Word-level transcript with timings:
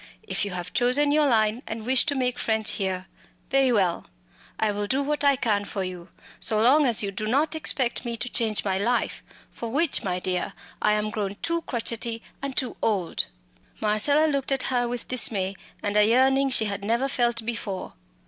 If 0.23 0.43
you 0.45 0.49
have 0.49 0.73
chosen 0.73 1.11
your 1.11 1.27
line 1.27 1.61
and 1.67 1.85
wish 1.85 2.05
to 2.07 2.15
make 2.15 2.39
friends 2.39 2.71
here 2.71 3.05
very 3.51 3.71
well 3.71 4.07
I 4.57 4.71
will 4.71 4.87
do 4.87 5.03
what 5.03 5.23
I 5.23 5.35
can 5.35 5.63
for 5.63 5.83
you 5.83 6.09
so 6.39 6.59
long 6.59 6.87
as 6.87 7.03
you 7.03 7.11
do 7.11 7.27
not 7.27 7.53
expect 7.53 8.03
me 8.03 8.17
to 8.17 8.27
change 8.27 8.65
my 8.65 8.79
life 8.79 9.21
for 9.51 9.69
which, 9.69 10.01
my 10.01 10.17
dear, 10.19 10.53
I 10.81 10.93
am 10.93 11.11
grown 11.11 11.37
too 11.43 11.61
crotchety 11.67 12.23
and 12.41 12.57
too 12.57 12.77
old." 12.81 13.25
Marcella 13.79 14.25
looked 14.25 14.51
at 14.51 14.63
her 14.73 14.87
with 14.87 15.07
dismay 15.07 15.53
and 15.83 15.95
a 15.95 16.03
yearning 16.03 16.49
she 16.49 16.65
had 16.65 16.83
never 16.83 17.07
felt 17.07 17.45
before. 17.45 17.93